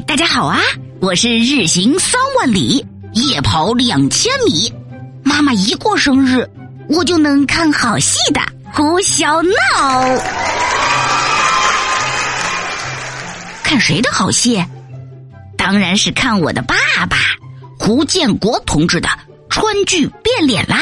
[0.00, 0.58] 大家好啊！
[1.00, 4.72] 我是日行三万里，夜跑两千米。
[5.22, 6.48] 妈妈一过生日，
[6.88, 8.40] 我就能看好戏的
[8.72, 9.52] 胡小闹。
[13.62, 14.64] 看谁的好戏？
[15.58, 16.74] 当然是看我的爸
[17.08, 17.16] 爸
[17.78, 19.08] 胡建国同志的
[19.50, 20.78] 川剧变脸啦！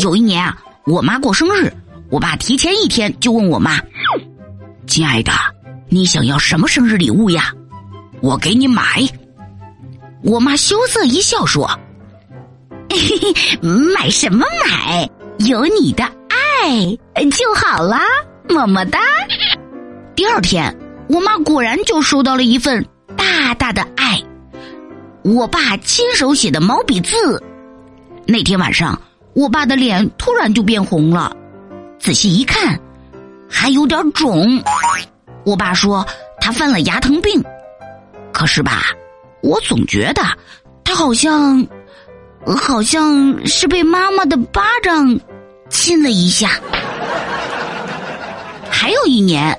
[0.00, 1.72] 有一年啊，我妈过生日，
[2.10, 3.80] 我爸提前一天就问我妈
[4.86, 5.32] ：“亲爱的。”
[5.92, 7.52] 你想要什么生日礼物呀？
[8.22, 8.82] 我给你买。
[10.22, 11.68] 我妈羞涩一笑说
[12.88, 12.96] ：“嘿
[13.60, 15.06] 嘿买什么买？
[15.40, 16.86] 有你的爱
[17.30, 18.00] 就好啦，
[18.48, 19.00] 么么哒。”
[20.16, 20.74] 第二天，
[21.10, 22.82] 我妈果然就收到了一份
[23.14, 24.18] 大大的爱，
[25.22, 27.42] 我爸亲手写的毛笔字。
[28.26, 28.98] 那天晚上，
[29.34, 31.36] 我爸的脸突然就变红了，
[31.98, 32.80] 仔细一看，
[33.46, 34.58] 还有点肿。
[35.44, 36.06] 我爸说
[36.40, 37.42] 他犯了牙疼病，
[38.32, 38.84] 可是吧，
[39.42, 40.22] 我总觉得
[40.84, 41.66] 他好像，
[42.44, 45.18] 好像是被妈妈的巴掌
[45.68, 46.60] 亲了一下。
[48.70, 49.56] 还有一年，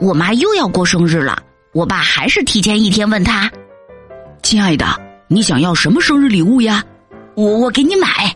[0.00, 1.42] 我妈又要过生日了，
[1.72, 3.50] 我爸还是提前一天问他
[4.42, 4.86] ：“亲爱的，
[5.28, 6.84] 你想要什么生日礼物呀？
[7.34, 8.34] 我我给你买。”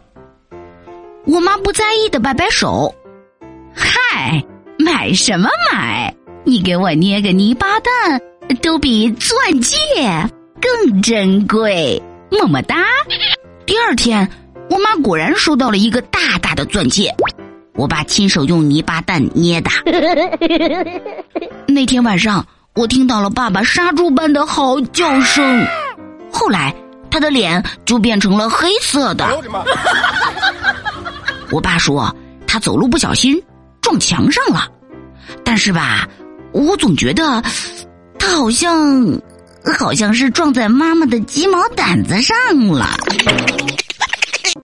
[1.26, 2.94] 我妈不在意的摆摆手
[3.74, 4.44] ：“嗨，
[4.78, 6.14] 买什么买？”
[6.46, 8.20] 你给我捏个泥巴蛋，
[8.60, 9.76] 都比钻戒
[10.60, 12.00] 更珍贵，
[12.30, 12.84] 么么哒。
[13.64, 14.30] 第二天，
[14.68, 17.14] 我妈果然收到了一个大大的钻戒，
[17.74, 19.70] 我爸亲手用泥巴蛋捏的。
[21.66, 25.66] 那天晚上，我听到了爸爸杀猪般的嚎叫声，
[26.30, 26.74] 后来
[27.10, 29.26] 他的脸就变成了黑色的。
[31.50, 32.14] 我爸说
[32.46, 33.42] 他走路不小心
[33.80, 34.68] 撞墙上了，
[35.42, 36.06] 但是吧。
[36.54, 37.42] 我总觉得，
[38.18, 39.20] 他好像，
[39.78, 42.36] 好像是撞在妈妈的鸡毛掸子上
[42.68, 42.96] 了。